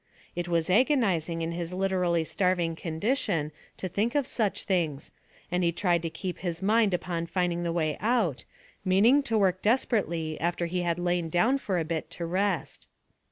[0.35, 5.11] It was agonising in his literally starving condition to think of such things,
[5.51, 8.43] and he tried to keep his mind upon finding the way out,
[8.83, 12.87] meaning to work desperately after he had lain down for a bit to rest.